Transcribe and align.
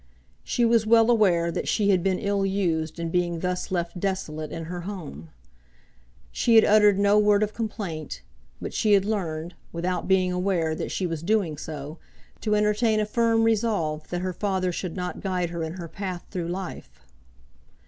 She 0.43 0.65
was 0.65 0.87
well 0.87 1.11
aware 1.11 1.51
that 1.51 1.67
she 1.67 1.91
had 1.91 2.01
been 2.01 2.17
ill 2.17 2.43
used 2.43 2.97
in 2.97 3.11
being 3.11 3.41
thus 3.41 3.69
left 3.69 3.99
desolate 3.99 4.51
in 4.51 4.63
her 4.65 4.81
home. 4.81 5.29
She 6.31 6.55
had 6.55 6.65
uttered 6.65 6.97
no 6.97 7.19
word 7.19 7.43
of 7.43 7.53
complaint; 7.53 8.23
but 8.59 8.73
she 8.73 8.93
had 8.93 9.05
learned, 9.05 9.53
without 9.71 10.07
being 10.07 10.31
aware 10.31 10.73
that 10.73 10.89
she 10.89 11.05
was 11.05 11.21
doing 11.21 11.55
so, 11.55 11.99
to 12.39 12.55
entertain 12.55 12.99
a 12.99 13.05
firm 13.05 13.43
resolve 13.43 14.09
that 14.09 14.21
her 14.21 14.33
father 14.33 14.71
should 14.71 14.95
not 14.95 15.21
guide 15.21 15.51
her 15.51 15.63
in 15.63 15.73
her 15.73 15.87
path 15.87 16.25
through 16.31 16.47
life. 16.47 17.03